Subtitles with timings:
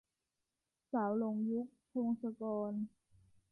[0.91, 2.71] สาวหลงยุค- พงศกร